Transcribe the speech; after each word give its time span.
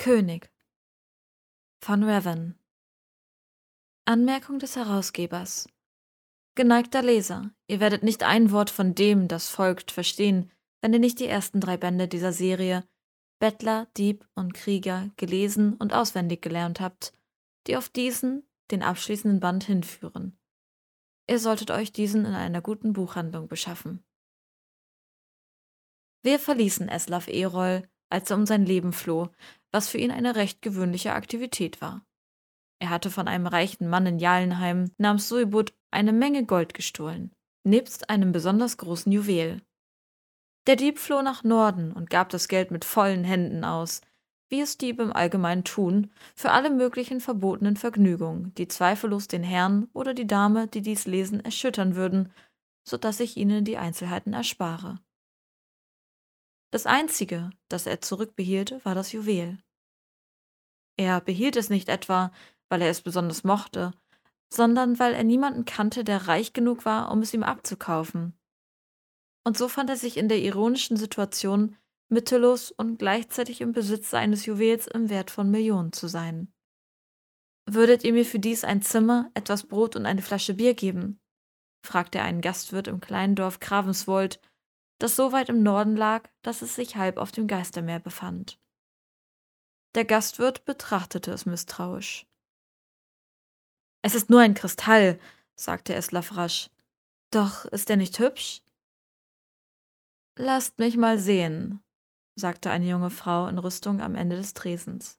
König 0.00 0.48
von 1.82 2.04
Raven 2.04 2.56
Anmerkung 4.04 4.60
des 4.60 4.76
Herausgebers 4.76 5.68
Geneigter 6.54 7.02
Leser, 7.02 7.50
ihr 7.66 7.80
werdet 7.80 8.04
nicht 8.04 8.22
ein 8.22 8.52
Wort 8.52 8.70
von 8.70 8.94
dem, 8.94 9.26
das 9.26 9.48
folgt, 9.48 9.90
verstehen, 9.90 10.52
wenn 10.80 10.92
ihr 10.92 11.00
nicht 11.00 11.18
die 11.18 11.26
ersten 11.26 11.60
drei 11.60 11.76
Bände 11.76 12.06
dieser 12.06 12.32
Serie 12.32 12.88
Bettler, 13.40 13.88
Dieb 13.96 14.24
und 14.36 14.54
Krieger 14.54 15.10
gelesen 15.16 15.74
und 15.74 15.92
auswendig 15.92 16.42
gelernt 16.42 16.78
habt, 16.78 17.12
die 17.66 17.76
auf 17.76 17.88
diesen, 17.88 18.48
den 18.70 18.84
abschließenden 18.84 19.40
Band 19.40 19.64
hinführen. 19.64 20.38
Ihr 21.28 21.40
solltet 21.40 21.72
euch 21.72 21.92
diesen 21.92 22.24
in 22.24 22.34
einer 22.34 22.62
guten 22.62 22.92
Buchhandlung 22.92 23.48
beschaffen. 23.48 24.04
Wir 26.22 26.38
verließen 26.38 26.88
Eslav 26.88 27.26
Erol, 27.26 27.82
als 28.10 28.30
er 28.30 28.36
um 28.36 28.46
sein 28.46 28.64
Leben 28.64 28.92
floh, 28.92 29.30
was 29.72 29.88
für 29.88 29.98
ihn 29.98 30.10
eine 30.10 30.36
recht 30.36 30.62
gewöhnliche 30.62 31.12
Aktivität 31.12 31.80
war. 31.80 32.02
Er 32.80 32.90
hatte 32.90 33.10
von 33.10 33.28
einem 33.28 33.46
reichen 33.46 33.88
Mann 33.88 34.06
in 34.06 34.18
Jalenheim 34.18 34.92
namens 34.98 35.28
Suibut 35.28 35.74
eine 35.90 36.12
Menge 36.12 36.44
Gold 36.44 36.74
gestohlen, 36.74 37.32
nebst 37.64 38.08
einem 38.10 38.32
besonders 38.32 38.76
großen 38.76 39.10
Juwel. 39.10 39.62
Der 40.66 40.76
Dieb 40.76 40.98
floh 40.98 41.22
nach 41.22 41.44
Norden 41.44 41.92
und 41.92 42.10
gab 42.10 42.28
das 42.28 42.46
Geld 42.46 42.70
mit 42.70 42.84
vollen 42.84 43.24
Händen 43.24 43.64
aus, 43.64 44.02
wie 44.48 44.60
es 44.60 44.78
Diebe 44.78 45.02
im 45.02 45.12
Allgemeinen 45.12 45.64
tun, 45.64 46.10
für 46.34 46.50
alle 46.52 46.70
möglichen 46.70 47.20
verbotenen 47.20 47.76
Vergnügungen, 47.76 48.54
die 48.54 48.68
zweifellos 48.68 49.28
den 49.28 49.42
Herrn 49.42 49.88
oder 49.92 50.14
die 50.14 50.26
Dame, 50.26 50.68
die 50.68 50.82
dies 50.82 51.06
lesen, 51.06 51.44
erschüttern 51.44 51.96
würden, 51.96 52.32
so 52.86 52.96
dass 52.96 53.20
ich 53.20 53.36
ihnen 53.36 53.64
die 53.64 53.76
Einzelheiten 53.76 54.32
erspare. 54.32 55.00
Das 56.70 56.86
Einzige, 56.86 57.50
das 57.68 57.86
er 57.86 58.00
zurückbehielt, 58.00 58.84
war 58.84 58.94
das 58.94 59.12
Juwel. 59.12 59.58
Er 60.98 61.20
behielt 61.20 61.56
es 61.56 61.70
nicht 61.70 61.88
etwa, 61.88 62.32
weil 62.68 62.82
er 62.82 62.90
es 62.90 63.00
besonders 63.00 63.44
mochte, 63.44 63.92
sondern 64.52 64.98
weil 64.98 65.14
er 65.14 65.24
niemanden 65.24 65.64
kannte, 65.64 66.04
der 66.04 66.28
reich 66.28 66.52
genug 66.52 66.84
war, 66.84 67.10
um 67.10 67.22
es 67.22 67.32
ihm 67.32 67.42
abzukaufen. 67.42 68.38
Und 69.44 69.56
so 69.56 69.68
fand 69.68 69.88
er 69.88 69.96
sich 69.96 70.16
in 70.16 70.28
der 70.28 70.40
ironischen 70.40 70.96
Situation, 70.96 71.76
mittellos 72.10 72.70
und 72.70 72.98
gleichzeitig 72.98 73.60
im 73.60 73.72
Besitz 73.72 74.12
eines 74.12 74.44
Juwels 74.44 74.86
im 74.86 75.08
Wert 75.08 75.30
von 75.30 75.50
Millionen 75.50 75.92
zu 75.92 76.08
sein. 76.08 76.52
Würdet 77.66 78.02
ihr 78.02 78.12
mir 78.12 78.24
für 78.24 78.38
dies 78.38 78.64
ein 78.64 78.82
Zimmer, 78.82 79.30
etwas 79.34 79.64
Brot 79.64 79.94
und 79.94 80.06
eine 80.06 80.22
Flasche 80.22 80.54
Bier 80.54 80.74
geben? 80.74 81.20
fragte 81.86 82.18
er 82.18 82.24
einen 82.24 82.40
Gastwirt 82.40 82.88
im 82.88 83.00
kleinen 83.00 83.36
Dorf 83.36 83.60
Kravenswold, 83.60 84.40
das 84.98 85.14
so 85.14 85.32
weit 85.32 85.48
im 85.48 85.62
Norden 85.62 85.96
lag, 85.96 86.28
dass 86.42 86.62
es 86.62 86.74
sich 86.74 86.96
halb 86.96 87.18
auf 87.18 87.30
dem 87.30 87.46
Geistermeer 87.46 88.00
befand. 88.00 88.58
Der 89.98 90.04
Gastwirt 90.04 90.64
betrachtete 90.64 91.32
es 91.32 91.44
misstrauisch. 91.44 92.24
Es 94.00 94.14
ist 94.14 94.30
nur 94.30 94.38
ein 94.38 94.54
Kristall, 94.54 95.18
sagte 95.56 95.92
Eslav 95.92 96.36
rasch. 96.36 96.70
Doch 97.32 97.64
ist 97.64 97.90
er 97.90 97.96
nicht 97.96 98.20
hübsch? 98.20 98.62
Lasst 100.36 100.78
mich 100.78 100.96
mal 100.96 101.18
sehen, 101.18 101.82
sagte 102.36 102.70
eine 102.70 102.88
junge 102.88 103.10
Frau 103.10 103.48
in 103.48 103.58
Rüstung 103.58 104.00
am 104.00 104.14
Ende 104.14 104.36
des 104.36 104.54
Tresens. 104.54 105.18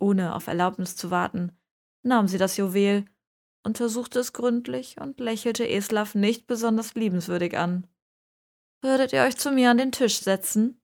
Ohne 0.00 0.34
auf 0.34 0.48
Erlaubnis 0.48 0.96
zu 0.96 1.12
warten, 1.12 1.56
nahm 2.02 2.26
sie 2.26 2.38
das 2.38 2.56
Juwel, 2.56 3.04
untersuchte 3.62 4.18
es 4.18 4.32
gründlich 4.32 5.00
und 5.00 5.20
lächelte 5.20 5.68
Eslav 5.68 6.16
nicht 6.16 6.48
besonders 6.48 6.96
liebenswürdig 6.96 7.56
an. 7.56 7.86
Würdet 8.80 9.12
ihr 9.12 9.22
euch 9.22 9.36
zu 9.36 9.52
mir 9.52 9.70
an 9.70 9.78
den 9.78 9.92
Tisch 9.92 10.18
setzen? 10.18 10.80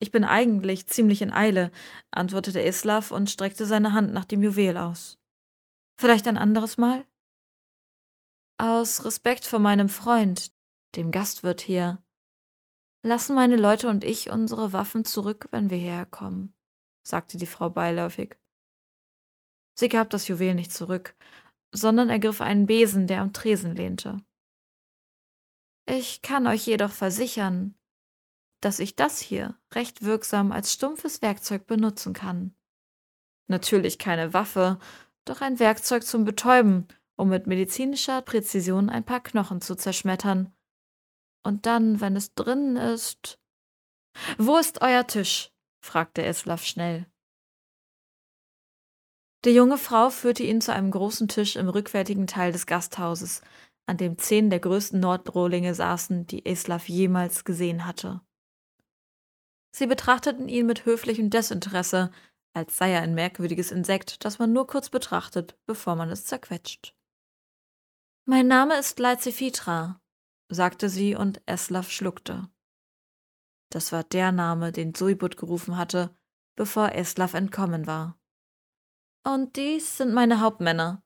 Ich 0.00 0.10
bin 0.10 0.24
eigentlich 0.24 0.86
ziemlich 0.86 1.22
in 1.22 1.32
Eile, 1.32 1.70
antwortete 2.10 2.62
Eslav 2.62 3.10
und 3.10 3.30
streckte 3.30 3.66
seine 3.66 3.92
Hand 3.92 4.12
nach 4.12 4.24
dem 4.24 4.42
Juwel 4.42 4.76
aus. 4.76 5.18
Vielleicht 5.98 6.26
ein 6.26 6.36
anderes 6.36 6.76
Mal? 6.76 7.06
Aus 8.58 9.04
Respekt 9.04 9.44
vor 9.44 9.58
meinem 9.58 9.88
Freund, 9.88 10.52
dem 10.96 11.10
Gastwirt 11.10 11.60
hier, 11.60 12.02
lassen 13.02 13.34
meine 13.34 13.56
Leute 13.56 13.88
und 13.88 14.04
ich 14.04 14.30
unsere 14.30 14.72
Waffen 14.72 15.04
zurück, 15.04 15.48
wenn 15.50 15.70
wir 15.70 15.78
hierher 15.78 16.06
kommen, 16.06 16.54
sagte 17.02 17.36
die 17.36 17.46
Frau 17.46 17.70
beiläufig. 17.70 18.36
Sie 19.76 19.88
gab 19.88 20.10
das 20.10 20.28
Juwel 20.28 20.54
nicht 20.54 20.72
zurück, 20.72 21.16
sondern 21.72 22.08
ergriff 22.08 22.40
einen 22.40 22.66
Besen, 22.66 23.06
der 23.06 23.20
am 23.20 23.32
Tresen 23.32 23.74
lehnte. 23.74 24.24
Ich 25.86 26.22
kann 26.22 26.46
euch 26.46 26.66
jedoch 26.66 26.92
versichern, 26.92 27.74
dass 28.64 28.78
ich 28.78 28.96
das 28.96 29.20
hier 29.20 29.58
recht 29.74 30.02
wirksam 30.02 30.50
als 30.50 30.72
stumpfes 30.72 31.20
Werkzeug 31.20 31.66
benutzen 31.66 32.14
kann. 32.14 32.54
Natürlich 33.46 33.98
keine 33.98 34.32
Waffe, 34.32 34.78
doch 35.26 35.42
ein 35.42 35.58
Werkzeug 35.58 36.04
zum 36.04 36.24
Betäuben, 36.24 36.88
um 37.16 37.28
mit 37.28 37.46
medizinischer 37.46 38.22
Präzision 38.22 38.88
ein 38.88 39.04
paar 39.04 39.22
Knochen 39.22 39.60
zu 39.60 39.74
zerschmettern. 39.74 40.54
Und 41.42 41.66
dann, 41.66 42.00
wenn 42.00 42.16
es 42.16 42.34
drinnen 42.34 42.76
ist. 42.76 43.38
Wo 44.38 44.56
ist 44.56 44.80
euer 44.80 45.06
Tisch? 45.06 45.52
fragte 45.84 46.24
Eslav 46.24 46.64
schnell. 46.64 47.06
Die 49.44 49.50
junge 49.50 49.76
Frau 49.76 50.08
führte 50.08 50.42
ihn 50.42 50.62
zu 50.62 50.72
einem 50.72 50.90
großen 50.90 51.28
Tisch 51.28 51.56
im 51.56 51.68
rückwärtigen 51.68 52.26
Teil 52.26 52.52
des 52.52 52.64
Gasthauses, 52.64 53.42
an 53.84 53.98
dem 53.98 54.16
zehn 54.16 54.48
der 54.48 54.60
größten 54.60 54.98
Nordrohlinge 54.98 55.74
saßen, 55.74 56.26
die 56.26 56.46
Eslav 56.46 56.88
jemals 56.88 57.44
gesehen 57.44 57.84
hatte. 57.84 58.22
Sie 59.74 59.88
betrachteten 59.88 60.48
ihn 60.48 60.66
mit 60.66 60.84
höflichem 60.84 61.30
Desinteresse, 61.30 62.12
als 62.52 62.76
sei 62.76 62.92
er 62.92 63.02
ein 63.02 63.12
merkwürdiges 63.12 63.72
Insekt, 63.72 64.24
das 64.24 64.38
man 64.38 64.52
nur 64.52 64.68
kurz 64.68 64.88
betrachtet, 64.88 65.58
bevor 65.66 65.96
man 65.96 66.10
es 66.10 66.26
zerquetscht. 66.26 66.94
Mein 68.24 68.46
Name 68.46 68.78
ist 68.78 69.00
Leizefitra, 69.00 70.00
sagte 70.48 70.88
sie 70.88 71.16
und 71.16 71.42
Eslav 71.46 71.90
schluckte. 71.90 72.48
Das 73.70 73.90
war 73.90 74.04
der 74.04 74.30
Name, 74.30 74.70
den 74.70 74.94
Suibut 74.94 75.36
gerufen 75.36 75.76
hatte, 75.76 76.16
bevor 76.54 76.92
Eslav 76.92 77.34
entkommen 77.34 77.88
war. 77.88 78.16
Und 79.24 79.56
dies 79.56 79.96
sind 79.96 80.14
meine 80.14 80.40
Hauptmänner. 80.40 81.02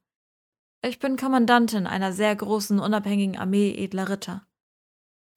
Ich 0.82 0.98
bin 0.98 1.16
Kommandantin 1.16 1.86
einer 1.86 2.12
sehr 2.12 2.36
großen 2.36 2.80
unabhängigen 2.80 3.38
Armee 3.38 3.70
edler 3.82 4.10
Ritter. 4.10 4.46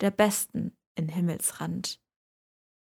Der 0.02 0.12
besten 0.12 0.75
in 0.96 1.08
Himmelsrand. 1.08 2.02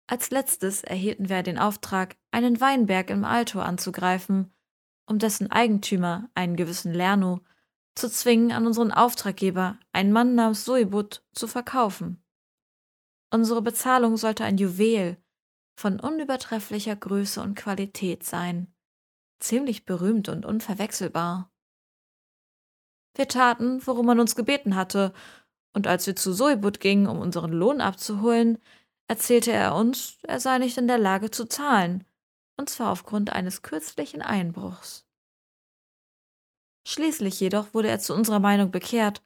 Als 0.07 0.31
letztes 0.31 0.83
erhielten 0.83 1.29
wir 1.29 1.43
den 1.43 1.57
Auftrag, 1.57 2.17
einen 2.31 2.59
Weinberg 2.59 3.09
im 3.09 3.23
Alto 3.23 3.59
anzugreifen, 3.61 4.53
um 5.05 5.19
dessen 5.19 5.51
Eigentümer, 5.51 6.29
einen 6.33 6.55
gewissen 6.55 6.93
Lerno, 6.93 7.41
zu 7.95 8.09
zwingen, 8.09 8.51
an 8.51 8.65
unseren 8.65 8.91
Auftraggeber, 8.91 9.79
einen 9.91 10.11
Mann 10.11 10.35
namens 10.35 10.65
Suibut, 10.65 11.23
zu 11.33 11.47
verkaufen. 11.47 12.23
Unsere 13.31 13.61
Bezahlung 13.61 14.17
sollte 14.17 14.43
ein 14.43 14.57
Juwel 14.57 15.17
von 15.75 15.99
unübertrefflicher 15.99 16.95
Größe 16.95 17.41
und 17.41 17.55
Qualität 17.55 18.23
sein, 18.23 18.73
ziemlich 19.39 19.85
berühmt 19.85 20.29
und 20.29 20.45
unverwechselbar. 20.45 21.51
Wir 23.15 23.27
taten, 23.27 23.85
worum 23.85 24.05
man 24.05 24.19
uns 24.19 24.35
gebeten 24.35 24.75
hatte, 24.75 25.13
und 25.73 25.87
als 25.87 26.05
wir 26.05 26.15
zu 26.15 26.33
Suibut 26.33 26.79
gingen, 26.79 27.07
um 27.07 27.19
unseren 27.19 27.51
Lohn 27.51 27.81
abzuholen, 27.81 28.59
erzählte 29.07 29.51
er 29.51 29.75
uns, 29.75 30.17
er 30.23 30.39
sei 30.39 30.57
nicht 30.57 30.77
in 30.77 30.87
der 30.87 30.97
Lage 30.97 31.31
zu 31.31 31.45
zahlen, 31.45 32.05
und 32.57 32.69
zwar 32.69 32.91
aufgrund 32.91 33.31
eines 33.31 33.61
kürzlichen 33.61 34.21
Einbruchs. 34.21 35.05
Schließlich 36.87 37.39
jedoch 37.39 37.73
wurde 37.73 37.89
er 37.89 37.99
zu 37.99 38.13
unserer 38.13 38.39
Meinung 38.39 38.71
bekehrt 38.71 39.23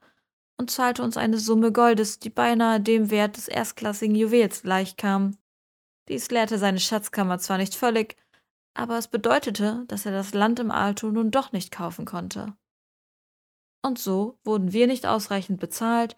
und 0.58 0.72
zahlte 0.72 1.04
uns 1.04 1.18
eine 1.18 1.38
Summe 1.38 1.72
Goldes, 1.72 2.20
die 2.20 2.30
beinahe 2.30 2.80
dem 2.80 3.10
Wert 3.10 3.38
des 3.38 3.48
erstklassigen 3.48 4.16
Juwels 4.16 4.62
gleichkam. 4.62 5.38
Dies 6.08 6.30
leerte 6.30 6.58
seine 6.58 6.80
Schatzkammer 6.80 7.40
zwar 7.40 7.58
nicht 7.58 7.76
völlig, 7.76 8.16
aber 8.74 8.98
es 8.98 9.08
bedeutete, 9.08 9.84
dass 9.88 10.06
er 10.06 10.12
das 10.12 10.34
Land 10.34 10.60
im 10.60 10.72
Alto 10.72 11.12
nun 11.12 11.32
doch 11.32 11.52
nicht 11.52 11.72
kaufen 11.72 12.06
konnte. 12.06 12.56
Und 13.84 14.00
so 14.00 14.38
wurden 14.44 14.74
wir 14.74 14.88
nicht 14.88 15.06
ausreichend 15.06 15.60
bezahlt, 15.60 16.16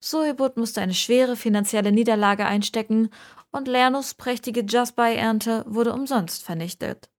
Soebut 0.00 0.56
musste 0.56 0.80
eine 0.80 0.94
schwere 0.94 1.36
finanzielle 1.36 1.92
Niederlage 1.92 2.46
einstecken 2.46 3.10
und 3.50 3.66
Lernus 3.66 4.14
prächtige 4.14 4.64
Jasbai-Ernte 4.66 5.64
wurde 5.66 5.92
umsonst 5.92 6.44
vernichtet. 6.44 7.10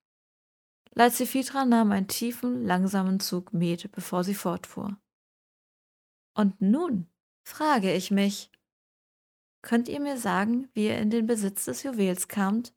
Leizifitra 0.94 1.66
nahm 1.66 1.92
einen 1.92 2.08
tiefen, 2.08 2.66
langsamen 2.66 3.20
Zug 3.20 3.54
Met, 3.54 3.92
bevor 3.92 4.24
sie 4.24 4.34
fortfuhr. 4.34 4.98
Und 6.34 6.62
nun 6.62 7.08
frage 7.44 7.94
ich 7.94 8.12
mich, 8.12 8.52
könnt 9.62 9.88
ihr 9.88 10.00
mir 10.00 10.18
sagen, 10.18 10.70
wie 10.74 10.88
ihr 10.88 10.98
in 10.98 11.10
den 11.10 11.25
Besitz 11.25 11.66
des 11.66 11.84
Juwels 11.84 12.28
kamt, 12.28 12.74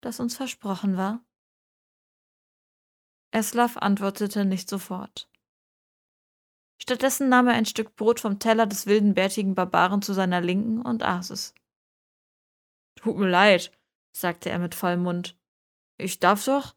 das 0.00 0.20
uns 0.20 0.36
versprochen 0.36 0.96
war? 0.96 1.24
Eslav 3.32 3.76
antwortete 3.76 4.44
nicht 4.44 4.68
sofort. 4.68 5.29
Stattdessen 6.82 7.28
nahm 7.28 7.46
er 7.46 7.54
ein 7.54 7.66
Stück 7.66 7.94
Brot 7.94 8.20
vom 8.20 8.38
Teller 8.38 8.66
des 8.66 8.86
wilden, 8.86 9.14
bärtigen 9.14 9.54
Barbaren 9.54 10.00
zu 10.00 10.14
seiner 10.14 10.40
Linken 10.40 10.80
und 10.80 11.02
aß 11.02 11.30
es. 11.30 11.54
Tut 12.96 13.16
mir 13.16 13.28
leid, 13.28 13.70
sagte 14.12 14.50
er 14.50 14.58
mit 14.58 14.74
vollem 14.74 15.02
Mund. 15.02 15.36
ich 15.98 16.18
darf 16.20 16.44
doch. 16.44 16.74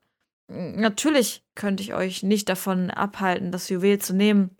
Natürlich 0.48 1.46
könnte 1.56 1.82
ich 1.82 1.94
euch 1.94 2.22
nicht 2.22 2.50
davon 2.50 2.92
abhalten, 2.92 3.52
das 3.52 3.70
Juwel 3.70 4.00
zu 4.00 4.14
nehmen, 4.14 4.58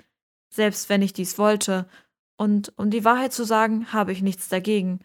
selbst 0.50 0.88
wenn 0.88 1.02
ich 1.02 1.12
dies 1.12 1.38
wollte, 1.38 1.90
und 2.38 2.74
um 2.78 2.90
die 2.90 3.06
Wahrheit 3.06 3.34
zu 3.34 3.44
sagen, 3.44 3.92
habe 3.92 4.12
ich 4.12 4.22
nichts 4.22 4.48
dagegen. 4.48 5.00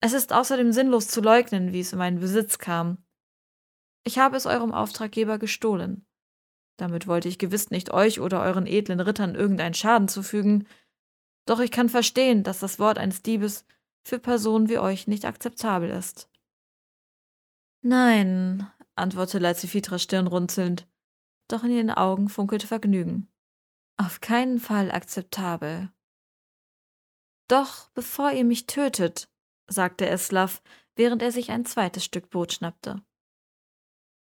Es 0.00 0.14
ist 0.14 0.32
außerdem 0.32 0.72
sinnlos 0.72 1.08
zu 1.08 1.20
leugnen, 1.20 1.72
wie 1.72 1.80
es 1.80 1.92
in 1.92 1.98
meinen 1.98 2.20
Besitz 2.20 2.58
kam. 2.58 2.98
Ich 4.04 4.18
habe 4.18 4.36
es 4.36 4.46
eurem 4.46 4.72
Auftraggeber 4.72 5.38
gestohlen. 5.38 6.07
Damit 6.78 7.06
wollte 7.06 7.28
ich 7.28 7.38
gewiss 7.38 7.70
nicht 7.70 7.92
euch 7.92 8.20
oder 8.20 8.40
euren 8.40 8.66
edlen 8.66 9.00
Rittern 9.00 9.34
irgendeinen 9.34 9.74
Schaden 9.74 10.08
zufügen, 10.08 10.66
doch 11.44 11.60
ich 11.60 11.70
kann 11.70 11.88
verstehen, 11.88 12.44
dass 12.44 12.60
das 12.60 12.78
Wort 12.78 12.98
eines 12.98 13.22
Diebes 13.22 13.66
für 14.06 14.18
Personen 14.18 14.68
wie 14.68 14.78
euch 14.78 15.06
nicht 15.06 15.24
akzeptabel 15.24 15.90
ist. 15.90 16.30
Nein, 17.82 18.66
antwortete 18.94 19.38
Lazifitra 19.38 19.98
stirnrunzelnd, 19.98 20.86
doch 21.48 21.64
in 21.64 21.70
ihren 21.70 21.90
Augen 21.90 22.28
funkelte 22.28 22.66
Vergnügen. 22.66 23.28
Auf 23.96 24.20
keinen 24.20 24.60
Fall 24.60 24.90
akzeptabel. 24.90 25.90
Doch 27.48 27.88
bevor 27.90 28.30
ihr 28.30 28.44
mich 28.44 28.66
tötet, 28.66 29.28
sagte 29.66 30.06
Eslav, 30.06 30.62
während 30.96 31.22
er 31.22 31.32
sich 31.32 31.50
ein 31.50 31.64
zweites 31.64 32.04
Stück 32.04 32.30
Brot 32.30 32.52
schnappte. 32.52 33.02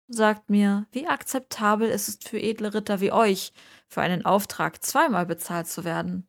Sagt 0.07 0.51
mir, 0.51 0.87
wie 0.93 1.07
akzeptabel 1.07 1.89
ist 1.89 2.09
es 2.09 2.19
für 2.29 2.39
edle 2.39 2.75
Ritter 2.75 3.01
wie 3.01 3.13
euch, 3.13 3.53
für 3.89 4.03
einen 4.03 4.25
Auftrag 4.25 4.85
zweimal 4.85 5.25
bezahlt 5.25 5.67
zu 5.67 5.85
werden? 5.85 6.29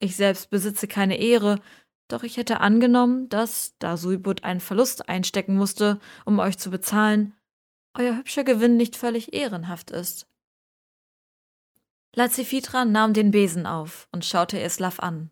Ich 0.00 0.16
selbst 0.16 0.50
besitze 0.50 0.88
keine 0.88 1.18
Ehre, 1.18 1.60
doch 2.08 2.22
ich 2.22 2.36
hätte 2.36 2.60
angenommen, 2.60 3.28
dass, 3.28 3.76
da 3.78 3.96
Suibut 3.96 4.44
einen 4.44 4.60
Verlust 4.60 5.08
einstecken 5.08 5.56
musste, 5.56 6.00
um 6.24 6.38
euch 6.38 6.58
zu 6.58 6.70
bezahlen, 6.70 7.34
euer 7.94 8.16
hübscher 8.16 8.44
Gewinn 8.44 8.76
nicht 8.76 8.96
völlig 8.96 9.32
ehrenhaft 9.32 9.90
ist. 9.90 10.28
Lazifitra 12.14 12.84
nahm 12.84 13.12
den 13.12 13.30
Besen 13.30 13.66
auf 13.66 14.08
und 14.12 14.24
schaute 14.24 14.60
Eslav 14.60 15.00
an. 15.00 15.30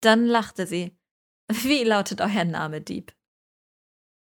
Dann 0.00 0.26
lachte 0.26 0.66
sie. 0.66 0.96
Wie 1.48 1.84
lautet 1.84 2.20
euer 2.20 2.44
Name, 2.44 2.80
Dieb? 2.80 3.14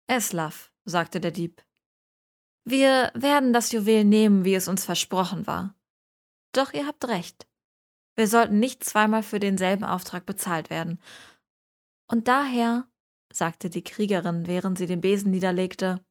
Eslav, 0.06 0.72
sagte 0.90 1.20
der 1.20 1.30
Dieb. 1.30 1.64
Wir 2.64 3.10
werden 3.14 3.52
das 3.52 3.72
Juwel 3.72 4.04
nehmen, 4.04 4.44
wie 4.44 4.54
es 4.54 4.68
uns 4.68 4.84
versprochen 4.84 5.46
war. 5.46 5.74
Doch 6.52 6.72
ihr 6.72 6.86
habt 6.86 7.06
recht. 7.08 7.46
Wir 8.16 8.28
sollten 8.28 8.58
nicht 8.58 8.84
zweimal 8.84 9.22
für 9.22 9.40
denselben 9.40 9.84
Auftrag 9.84 10.26
bezahlt 10.26 10.68
werden. 10.68 11.00
Und 12.06 12.28
daher, 12.28 12.86
sagte 13.32 13.70
die 13.70 13.84
Kriegerin, 13.84 14.46
während 14.46 14.76
sie 14.76 14.86
den 14.86 15.00
Besen 15.00 15.30
niederlegte, 15.30 16.04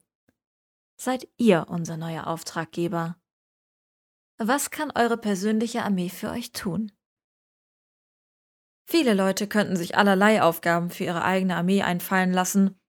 seid 0.97 1.27
ihr 1.37 1.67
unser 1.69 1.97
neuer 1.97 2.27
Auftraggeber. 2.27 3.17
Was 4.37 4.71
kann 4.71 4.91
eure 4.95 5.17
persönliche 5.17 5.83
Armee 5.83 6.09
für 6.09 6.29
euch 6.29 6.51
tun? 6.51 6.91
Viele 8.85 9.13
Leute 9.13 9.47
könnten 9.47 9.75
sich 9.75 9.97
allerlei 9.97 10.41
Aufgaben 10.41 10.89
für 10.89 11.03
ihre 11.03 11.23
eigene 11.23 11.55
Armee 11.57 11.83
einfallen 11.83 12.31
lassen, 12.31 12.79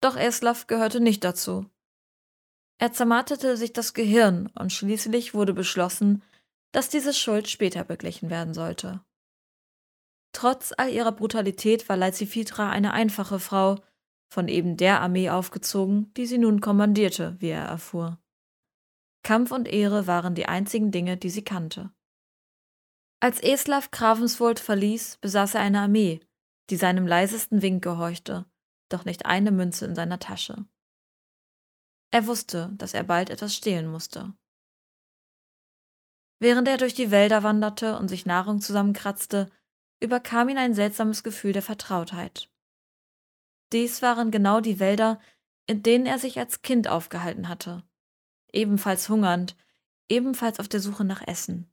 doch 0.00 0.16
Eslav 0.16 0.66
gehörte 0.66 1.00
nicht 1.00 1.24
dazu. 1.24 1.66
Er 2.78 2.92
zermarterte 2.92 3.56
sich 3.56 3.72
das 3.72 3.94
Gehirn 3.94 4.50
und 4.54 4.72
schließlich 4.72 5.34
wurde 5.34 5.52
beschlossen, 5.52 6.22
dass 6.72 6.88
diese 6.88 7.12
Schuld 7.12 7.48
später 7.48 7.84
beglichen 7.84 8.30
werden 8.30 8.54
sollte. 8.54 9.00
Trotz 10.32 10.72
all 10.76 10.90
ihrer 10.90 11.12
Brutalität 11.12 11.88
war 11.88 11.96
Leizifitra 11.96 12.70
eine 12.70 12.92
einfache 12.92 13.40
Frau, 13.40 13.76
von 14.30 14.46
eben 14.48 14.76
der 14.76 15.00
Armee 15.00 15.30
aufgezogen, 15.30 16.12
die 16.14 16.26
sie 16.26 16.38
nun 16.38 16.60
kommandierte, 16.60 17.36
wie 17.40 17.48
er 17.48 17.64
erfuhr. 17.64 18.20
Kampf 19.24 19.50
und 19.50 19.66
Ehre 19.66 20.06
waren 20.06 20.34
die 20.34 20.46
einzigen 20.46 20.90
Dinge, 20.90 21.16
die 21.16 21.30
sie 21.30 21.42
kannte. 21.42 21.90
Als 23.20 23.40
Eslav 23.40 23.90
Kravenswold 23.90 24.60
verließ, 24.60 25.16
besaß 25.16 25.54
er 25.54 25.62
eine 25.62 25.80
Armee, 25.80 26.20
die 26.70 26.76
seinem 26.76 27.06
leisesten 27.06 27.62
Wink 27.62 27.82
gehorchte, 27.82 28.44
doch 28.88 29.04
nicht 29.04 29.26
eine 29.26 29.50
Münze 29.50 29.84
in 29.84 29.94
seiner 29.94 30.18
Tasche. 30.18 30.66
Er 32.10 32.26
wusste, 32.26 32.70
dass 32.74 32.94
er 32.94 33.04
bald 33.04 33.30
etwas 33.30 33.54
stehlen 33.54 33.86
musste. 33.86 34.32
Während 36.40 36.68
er 36.68 36.76
durch 36.76 36.94
die 36.94 37.10
Wälder 37.10 37.42
wanderte 37.42 37.98
und 37.98 38.08
sich 38.08 38.24
Nahrung 38.24 38.60
zusammenkratzte, 38.60 39.50
überkam 40.00 40.48
ihn 40.48 40.58
ein 40.58 40.74
seltsames 40.74 41.22
Gefühl 41.22 41.52
der 41.52 41.62
Vertrautheit. 41.62 42.50
Dies 43.72 44.00
waren 44.00 44.30
genau 44.30 44.60
die 44.60 44.78
Wälder, 44.78 45.20
in 45.66 45.82
denen 45.82 46.06
er 46.06 46.18
sich 46.18 46.38
als 46.38 46.62
Kind 46.62 46.88
aufgehalten 46.88 47.48
hatte, 47.48 47.82
ebenfalls 48.52 49.08
hungernd, 49.08 49.56
ebenfalls 50.08 50.60
auf 50.60 50.68
der 50.68 50.80
Suche 50.80 51.04
nach 51.04 51.26
Essen. 51.26 51.70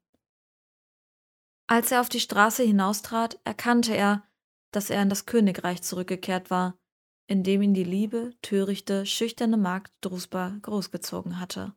Als 1.67 1.91
er 1.91 2.01
auf 2.01 2.09
die 2.09 2.19
Straße 2.19 2.63
hinaustrat, 2.63 3.39
erkannte 3.45 3.95
er, 3.95 4.27
dass 4.71 4.89
er 4.89 5.01
in 5.01 5.09
das 5.09 5.25
Königreich 5.25 5.81
zurückgekehrt 5.81 6.49
war, 6.49 6.77
in 7.27 7.43
dem 7.43 7.61
ihn 7.61 7.73
die 7.73 7.83
liebe, 7.83 8.33
törichte, 8.41 9.05
schüchterne 9.05 9.57
Magd 9.57 9.93
Drusba 10.01 10.57
großgezogen 10.61 11.39
hatte. 11.39 11.75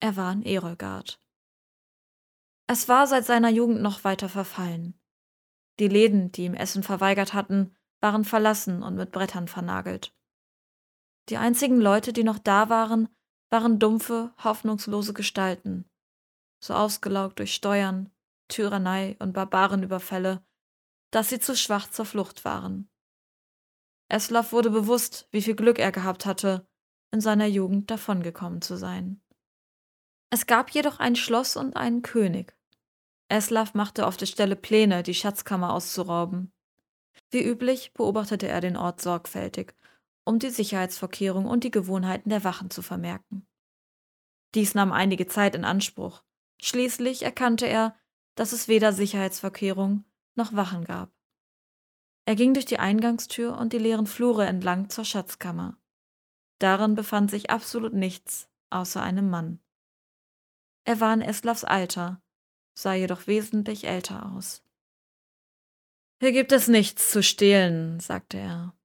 Er 0.00 0.16
war 0.16 0.32
in 0.32 0.44
Erolgard. 0.44 1.20
Es 2.68 2.88
war 2.88 3.06
seit 3.06 3.24
seiner 3.24 3.48
Jugend 3.48 3.80
noch 3.80 4.04
weiter 4.04 4.28
verfallen. 4.28 5.00
Die 5.80 5.88
Läden, 5.88 6.30
die 6.32 6.44
ihm 6.44 6.54
Essen 6.54 6.82
verweigert 6.82 7.34
hatten, 7.34 7.74
waren 8.00 8.24
verlassen 8.24 8.82
und 8.82 8.94
mit 8.94 9.10
Brettern 9.10 9.48
vernagelt. 9.48 10.14
Die 11.28 11.36
einzigen 11.36 11.80
Leute, 11.80 12.12
die 12.12 12.24
noch 12.24 12.38
da 12.38 12.68
waren, 12.68 13.08
waren 13.50 13.78
dumpfe, 13.78 14.32
hoffnungslose 14.42 15.14
Gestalten, 15.14 15.88
so 16.62 16.74
ausgelaugt 16.74 17.38
durch 17.38 17.54
Steuern, 17.54 18.10
Tyrannei 18.48 19.16
und 19.18 19.32
Barbarenüberfälle, 19.32 20.44
dass 21.10 21.28
sie 21.30 21.40
zu 21.40 21.56
schwach 21.56 21.90
zur 21.90 22.04
Flucht 22.04 22.44
waren. 22.44 22.90
Eslav 24.08 24.52
wurde 24.52 24.70
bewusst, 24.70 25.28
wie 25.30 25.42
viel 25.42 25.54
Glück 25.54 25.78
er 25.78 25.92
gehabt 25.92 26.26
hatte, 26.26 26.66
in 27.10 27.20
seiner 27.20 27.46
Jugend 27.46 27.90
davongekommen 27.90 28.62
zu 28.62 28.76
sein. 28.76 29.20
Es 30.30 30.46
gab 30.46 30.70
jedoch 30.70 30.98
ein 30.98 31.16
Schloss 31.16 31.56
und 31.56 31.76
einen 31.76 32.02
König. 32.02 32.56
Eslav 33.28 33.74
machte 33.74 34.06
auf 34.06 34.16
der 34.16 34.26
Stelle 34.26 34.56
Pläne, 34.56 35.02
die 35.02 35.14
Schatzkammer 35.14 35.72
auszurauben. 35.72 36.52
Wie 37.30 37.44
üblich 37.44 37.92
beobachtete 37.92 38.48
er 38.48 38.60
den 38.60 38.76
Ort 38.76 39.00
sorgfältig, 39.00 39.74
um 40.24 40.38
die 40.38 40.50
Sicherheitsvorkehrungen 40.50 41.48
und 41.48 41.64
die 41.64 41.70
Gewohnheiten 41.70 42.30
der 42.30 42.44
Wachen 42.44 42.70
zu 42.70 42.82
vermerken. 42.82 43.46
Dies 44.54 44.74
nahm 44.74 44.92
einige 44.92 45.26
Zeit 45.26 45.54
in 45.54 45.64
Anspruch, 45.64 46.22
Schließlich 46.60 47.22
erkannte 47.22 47.66
er, 47.66 47.96
dass 48.34 48.52
es 48.52 48.68
weder 48.68 48.92
Sicherheitsvorkehrungen 48.92 50.04
noch 50.34 50.54
Wachen 50.54 50.84
gab. 50.84 51.12
Er 52.28 52.34
ging 52.34 52.52
durch 52.52 52.66
die 52.66 52.78
Eingangstür 52.78 53.56
und 53.56 53.72
die 53.72 53.78
leeren 53.78 54.06
Flure 54.06 54.44
entlang 54.44 54.90
zur 54.90 55.06
Schatzkammer. 55.06 55.78
Darin 56.58 56.94
befand 56.94 57.30
sich 57.30 57.48
absolut 57.48 57.94
nichts 57.94 58.50
außer 58.68 59.02
einem 59.02 59.30
Mann. 59.30 59.60
Er 60.84 61.00
war 61.00 61.14
in 61.14 61.22
Eslavs 61.22 61.64
Alter, 61.64 62.20
sah 62.74 62.92
jedoch 62.92 63.28
wesentlich 63.28 63.84
älter 63.84 64.30
aus. 64.30 64.62
Hier 66.20 66.32
gibt 66.32 66.52
es 66.52 66.68
nichts 66.68 67.10
zu 67.10 67.22
stehlen, 67.22 67.98
sagte 67.98 68.36
er, 68.36 68.76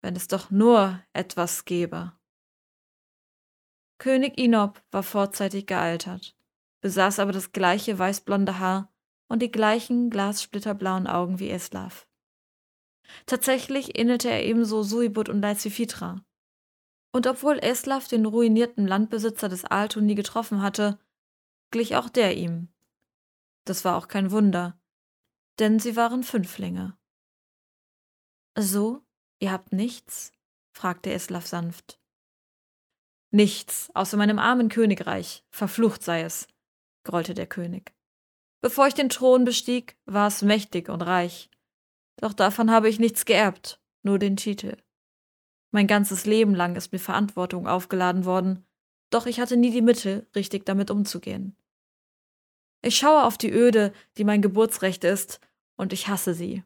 wenn 0.00 0.16
es 0.16 0.26
doch 0.26 0.50
nur 0.50 1.00
etwas 1.12 1.64
gäbe. 1.64 2.18
König 3.98 4.36
Inob 4.38 4.82
war 4.90 5.04
vorzeitig 5.04 5.66
gealtert 5.68 6.34
besaß 6.80 7.20
aber 7.20 7.30
das 7.30 7.52
gleiche 7.52 7.96
weißblonde 7.96 8.58
Haar 8.58 8.92
und 9.28 9.40
die 9.40 9.52
gleichen 9.52 10.10
glassplitterblauen 10.10 11.06
Augen 11.06 11.38
wie 11.38 11.48
Eslav. 11.48 12.08
Tatsächlich 13.26 13.98
ähnelte 13.98 14.30
er 14.30 14.44
ebenso 14.44 14.82
Suibut 14.82 15.28
und 15.28 15.40
Leizifitra. 15.40 16.24
Und 17.12 17.26
obwohl 17.26 17.58
Eslav 17.58 18.08
den 18.08 18.26
ruinierten 18.26 18.86
Landbesitzer 18.86 19.48
des 19.48 19.64
Alto 19.64 20.00
nie 20.00 20.14
getroffen 20.14 20.62
hatte, 20.62 20.98
glich 21.70 21.96
auch 21.96 22.08
der 22.08 22.36
ihm. 22.36 22.68
Das 23.64 23.84
war 23.84 23.96
auch 23.96 24.08
kein 24.08 24.30
Wunder, 24.30 24.78
denn 25.58 25.78
sie 25.78 25.96
waren 25.96 26.24
Fünflinge. 26.24 26.96
So, 28.56 29.02
ihr 29.38 29.52
habt 29.52 29.72
nichts? 29.72 30.32
fragte 30.72 31.12
Eslav 31.12 31.46
sanft. 31.46 31.98
Nichts, 33.30 33.90
außer 33.94 34.16
meinem 34.16 34.38
armen 34.38 34.68
Königreich, 34.68 35.44
verflucht 35.50 36.02
sei 36.02 36.22
es, 36.22 36.48
grollte 37.04 37.34
der 37.34 37.46
König. 37.46 37.94
Bevor 38.60 38.86
ich 38.86 38.94
den 38.94 39.08
Thron 39.08 39.44
bestieg, 39.44 39.96
war 40.04 40.28
es 40.28 40.42
mächtig 40.42 40.88
und 40.88 41.02
reich. 41.02 41.50
Doch 42.22 42.32
davon 42.32 42.70
habe 42.70 42.88
ich 42.88 43.00
nichts 43.00 43.24
geerbt, 43.24 43.80
nur 44.04 44.20
den 44.20 44.36
Titel. 44.36 44.76
Mein 45.72 45.88
ganzes 45.88 46.24
Leben 46.24 46.54
lang 46.54 46.76
ist 46.76 46.92
mir 46.92 47.00
Verantwortung 47.00 47.66
aufgeladen 47.66 48.24
worden, 48.24 48.64
doch 49.10 49.26
ich 49.26 49.40
hatte 49.40 49.56
nie 49.56 49.72
die 49.72 49.82
Mittel, 49.82 50.28
richtig 50.36 50.64
damit 50.64 50.92
umzugehen. 50.92 51.56
Ich 52.80 52.96
schaue 52.96 53.24
auf 53.24 53.38
die 53.38 53.50
Öde, 53.50 53.92
die 54.18 54.24
mein 54.24 54.40
Geburtsrecht 54.40 55.02
ist, 55.02 55.40
und 55.76 55.92
ich 55.92 56.06
hasse 56.06 56.32
sie. 56.32 56.62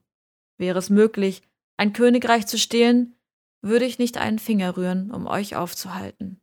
Wäre 0.59 0.79
es 0.79 0.91
möglich, 0.91 1.41
ein 1.79 1.95
Königreich 1.95 2.47
zu 2.47 2.59
stehlen, 2.59 3.17
würde 3.63 3.87
ich 3.87 3.99
nicht 3.99 4.19
einen 4.19 4.39
Finger 4.39 4.77
rühren, 4.77 5.11
um 5.11 5.27
euch 5.27 5.57
aufzuhalten. 5.57 6.43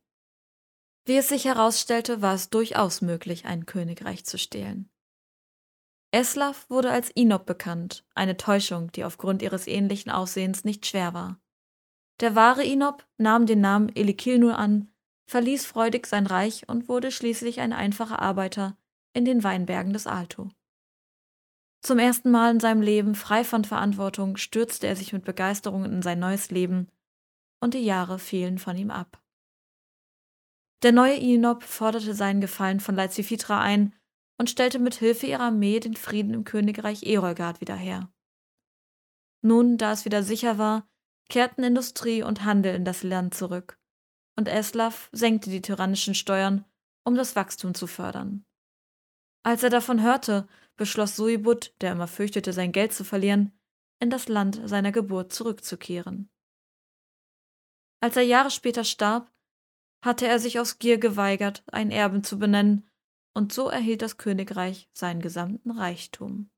Wie 1.04 1.16
es 1.16 1.28
sich 1.28 1.44
herausstellte, 1.44 2.20
war 2.20 2.34
es 2.34 2.50
durchaus 2.50 3.00
möglich, 3.00 3.44
ein 3.44 3.64
Königreich 3.64 4.24
zu 4.24 4.38
stehlen. 4.38 4.90
Eslav 6.14 6.70
wurde 6.70 6.92
als 6.92 7.10
Inop 7.10 7.44
bekannt, 7.44 8.06
eine 8.14 8.36
Täuschung, 8.36 8.92
die 8.92 9.02
aufgrund 9.02 9.42
ihres 9.42 9.66
ähnlichen 9.66 10.12
Aussehens 10.12 10.62
nicht 10.62 10.86
schwer 10.86 11.12
war. 11.12 11.40
Der 12.20 12.36
wahre 12.36 12.62
Inop 12.62 13.04
nahm 13.16 13.46
den 13.46 13.60
Namen 13.60 13.88
Elikilnur 13.96 14.56
an, 14.56 14.94
verließ 15.26 15.66
freudig 15.66 16.06
sein 16.06 16.28
Reich 16.28 16.68
und 16.68 16.88
wurde 16.88 17.10
schließlich 17.10 17.58
ein 17.58 17.72
einfacher 17.72 18.20
Arbeiter 18.20 18.76
in 19.12 19.24
den 19.24 19.42
Weinbergen 19.42 19.92
des 19.92 20.06
Alto. 20.06 20.50
Zum 21.80 21.98
ersten 21.98 22.30
Mal 22.30 22.52
in 22.52 22.60
seinem 22.60 22.80
Leben 22.80 23.16
frei 23.16 23.42
von 23.42 23.64
Verantwortung 23.64 24.36
stürzte 24.36 24.86
er 24.86 24.94
sich 24.94 25.12
mit 25.12 25.24
Begeisterung 25.24 25.84
in 25.84 26.00
sein 26.00 26.20
neues 26.20 26.52
Leben, 26.52 26.92
und 27.58 27.74
die 27.74 27.84
Jahre 27.84 28.20
fielen 28.20 28.58
von 28.58 28.76
ihm 28.76 28.92
ab. 28.92 29.20
Der 30.84 30.92
neue 30.92 31.16
Inop 31.16 31.64
forderte 31.64 32.14
seinen 32.14 32.40
Gefallen 32.40 32.78
von 32.78 32.94
Leizifitra 32.94 33.60
ein 33.60 33.96
und 34.38 34.50
stellte 34.50 34.78
mit 34.78 34.94
Hilfe 34.94 35.26
ihrer 35.26 35.44
Armee 35.44 35.80
den 35.80 35.96
Frieden 35.96 36.34
im 36.34 36.44
Königreich 36.44 37.02
Erolgard 37.04 37.60
wieder 37.60 37.76
her. 37.76 38.12
Nun, 39.42 39.76
da 39.76 39.92
es 39.92 40.04
wieder 40.04 40.22
sicher 40.22 40.58
war, 40.58 40.88
kehrten 41.28 41.62
Industrie 41.62 42.22
und 42.22 42.44
Handel 42.44 42.74
in 42.74 42.84
das 42.84 43.02
Land 43.02 43.34
zurück, 43.34 43.78
und 44.36 44.48
Eslav 44.48 45.08
senkte 45.12 45.50
die 45.50 45.62
tyrannischen 45.62 46.14
Steuern, 46.14 46.64
um 47.04 47.14
das 47.14 47.36
Wachstum 47.36 47.74
zu 47.74 47.86
fördern. 47.86 48.44
Als 49.44 49.62
er 49.62 49.70
davon 49.70 50.02
hörte, 50.02 50.48
beschloss 50.76 51.16
Suibut, 51.16 51.74
der 51.80 51.92
immer 51.92 52.08
fürchtete, 52.08 52.52
sein 52.52 52.72
Geld 52.72 52.92
zu 52.92 53.04
verlieren, 53.04 53.52
in 54.00 54.10
das 54.10 54.28
Land 54.28 54.60
seiner 54.64 54.92
Geburt 54.92 55.32
zurückzukehren. 55.32 56.30
Als 58.00 58.16
er 58.16 58.22
Jahre 58.22 58.50
später 58.50 58.84
starb, 58.84 59.30
hatte 60.04 60.26
er 60.26 60.38
sich 60.38 60.58
aus 60.58 60.78
Gier 60.78 60.98
geweigert, 60.98 61.62
einen 61.66 61.90
Erben 61.90 62.24
zu 62.24 62.38
benennen, 62.38 62.88
und 63.34 63.52
so 63.52 63.68
erhielt 63.68 64.02
das 64.02 64.16
Königreich 64.16 64.88
seinen 64.92 65.20
gesamten 65.20 65.72
Reichtum. 65.72 66.50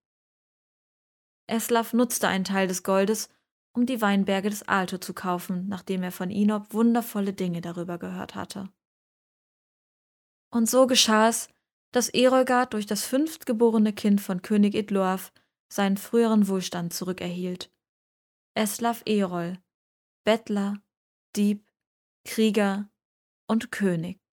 Eslav 1.46 1.92
nutzte 1.92 2.28
einen 2.28 2.44
Teil 2.44 2.68
des 2.68 2.82
Goldes, 2.82 3.28
um 3.72 3.86
die 3.86 4.00
Weinberge 4.00 4.50
des 4.50 4.62
Alto 4.68 4.98
zu 4.98 5.14
kaufen, 5.14 5.68
nachdem 5.68 6.02
er 6.02 6.12
von 6.12 6.30
Inob 6.30 6.72
wundervolle 6.72 7.32
Dinge 7.32 7.60
darüber 7.60 7.98
gehört 7.98 8.34
hatte. 8.34 8.68
Und 10.50 10.68
so 10.68 10.86
geschah 10.86 11.28
es, 11.28 11.48
dass 11.92 12.08
Erolgard 12.08 12.72
durch 12.72 12.86
das 12.86 13.04
fünftgeborene 13.04 13.92
Kind 13.92 14.20
von 14.20 14.42
König 14.42 14.74
Idloaf 14.74 15.32
seinen 15.72 15.96
früheren 15.96 16.48
Wohlstand 16.48 16.92
zurückerhielt. 16.92 17.72
Eslav 18.54 19.02
Erol, 19.06 19.58
Bettler, 20.24 20.82
Dieb, 21.36 21.66
Krieger 22.24 22.88
und 23.46 23.70
König. 23.70 24.25